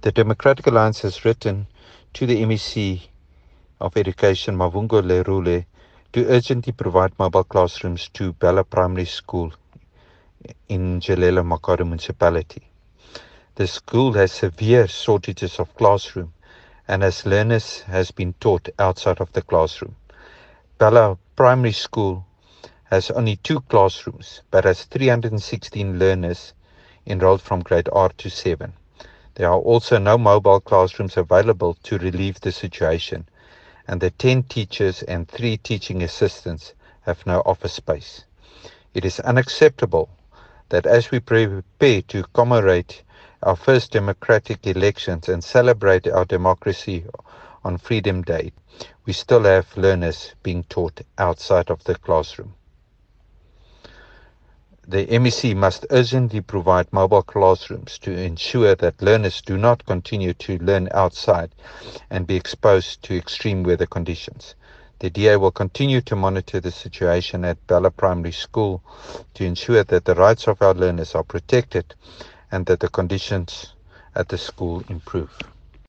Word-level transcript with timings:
The 0.00 0.12
Democratic 0.12 0.68
Alliance 0.68 1.00
has 1.00 1.24
written 1.24 1.66
to 2.14 2.24
the 2.24 2.40
MEC 2.44 3.08
of 3.80 3.96
Education, 3.96 4.56
Mavhungu 4.56 5.02
Lerule, 5.02 5.64
to 6.12 6.24
urgently 6.26 6.72
provide 6.72 7.18
mobile 7.18 7.42
classrooms 7.42 8.08
to 8.10 8.32
Bella 8.34 8.62
Primary 8.62 9.06
School 9.06 9.52
in 10.68 11.00
Jelela 11.00 11.42
Makhado 11.42 11.84
Municipality. 11.84 12.62
The 13.56 13.66
school 13.66 14.12
has 14.12 14.30
severe 14.30 14.86
shortages 14.86 15.58
of 15.58 15.74
classroom 15.74 16.32
and 16.86 17.02
as 17.02 17.26
learners 17.26 17.80
has 17.80 18.12
been 18.12 18.34
taught 18.34 18.68
outside 18.78 19.20
of 19.20 19.32
the 19.32 19.42
classroom. 19.42 19.96
Bella 20.78 21.18
Primary 21.34 21.72
School 21.72 22.24
has 22.84 23.10
only 23.10 23.34
two 23.34 23.62
classrooms 23.62 24.42
but 24.52 24.62
has 24.62 24.84
316 24.84 25.98
learners 25.98 26.52
enrolled 27.04 27.42
from 27.42 27.62
grade 27.64 27.88
R 27.90 28.10
to 28.10 28.30
7. 28.30 28.72
There 29.38 29.48
are 29.48 29.60
also 29.60 29.98
no 29.98 30.18
mobile 30.18 30.58
classrooms 30.58 31.16
available 31.16 31.74
to 31.84 31.98
relieve 31.98 32.40
the 32.40 32.50
situation 32.50 33.28
and 33.86 34.00
the 34.00 34.10
10 34.10 34.42
teachers 34.42 35.04
and 35.04 35.28
3 35.28 35.58
teaching 35.58 36.02
assistants 36.02 36.74
have 37.02 37.24
no 37.24 37.42
office 37.46 37.74
space. 37.74 38.24
It 38.94 39.04
is 39.04 39.20
unacceptable 39.20 40.10
that 40.70 40.86
as 40.86 41.12
we 41.12 41.20
prepare 41.20 42.02
to 42.02 42.24
commemorate 42.34 43.04
our 43.44 43.54
first 43.54 43.92
democratic 43.92 44.66
elections 44.66 45.28
and 45.28 45.44
celebrate 45.44 46.08
our 46.08 46.24
democracy 46.24 47.04
on 47.62 47.78
Freedom 47.78 48.22
Day, 48.22 48.50
we 49.06 49.12
still 49.12 49.44
have 49.44 49.76
learners 49.76 50.34
being 50.42 50.64
taught 50.64 51.00
outside 51.16 51.70
of 51.70 51.84
the 51.84 51.94
classroom. 51.94 52.54
The 54.90 55.04
MEC 55.06 55.54
must 55.54 55.84
urgently 55.90 56.40
provide 56.40 56.90
mobile 56.94 57.22
classrooms 57.22 57.98
to 57.98 58.10
ensure 58.10 58.74
that 58.76 59.02
learners 59.02 59.42
do 59.42 59.58
not 59.58 59.84
continue 59.84 60.32
to 60.32 60.56
learn 60.60 60.88
outside 60.92 61.50
and 62.08 62.26
be 62.26 62.36
exposed 62.36 63.02
to 63.02 63.14
extreme 63.14 63.64
weather 63.64 63.84
conditions. 63.84 64.54
The 65.00 65.10
DA 65.10 65.36
will 65.36 65.50
continue 65.50 66.00
to 66.00 66.16
monitor 66.16 66.58
the 66.58 66.70
situation 66.70 67.44
at 67.44 67.66
Bella 67.66 67.90
Primary 67.90 68.32
School 68.32 68.82
to 69.34 69.44
ensure 69.44 69.84
that 69.84 70.06
the 70.06 70.14
rights 70.14 70.48
of 70.48 70.62
our 70.62 70.72
learners 70.72 71.14
are 71.14 71.22
protected 71.22 71.94
and 72.50 72.64
that 72.64 72.80
the 72.80 72.88
conditions 72.88 73.74
at 74.14 74.30
the 74.30 74.38
school 74.38 74.82
improve. 74.88 75.38